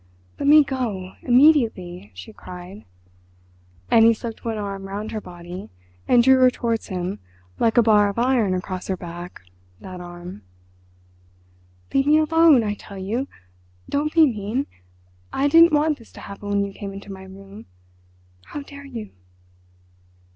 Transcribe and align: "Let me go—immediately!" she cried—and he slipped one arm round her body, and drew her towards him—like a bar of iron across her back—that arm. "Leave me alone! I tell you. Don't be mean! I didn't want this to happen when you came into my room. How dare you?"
"Let 0.39 0.47
me 0.47 0.63
go—immediately!" 0.63 2.09
she 2.15 2.33
cried—and 2.33 4.03
he 4.03 4.15
slipped 4.15 4.43
one 4.43 4.57
arm 4.57 4.87
round 4.87 5.11
her 5.11 5.21
body, 5.21 5.69
and 6.07 6.23
drew 6.23 6.39
her 6.39 6.49
towards 6.49 6.87
him—like 6.87 7.77
a 7.77 7.83
bar 7.83 8.09
of 8.09 8.17
iron 8.17 8.55
across 8.55 8.87
her 8.87 8.97
back—that 8.97 10.01
arm. 10.01 10.41
"Leave 11.93 12.07
me 12.07 12.17
alone! 12.17 12.63
I 12.63 12.73
tell 12.73 12.97
you. 12.97 13.27
Don't 13.87 14.11
be 14.11 14.25
mean! 14.25 14.65
I 15.31 15.47
didn't 15.47 15.71
want 15.71 15.99
this 15.99 16.11
to 16.13 16.21
happen 16.21 16.49
when 16.49 16.65
you 16.65 16.73
came 16.73 16.93
into 16.93 17.11
my 17.13 17.25
room. 17.25 17.67
How 18.45 18.63
dare 18.63 18.85
you?" 18.87 19.11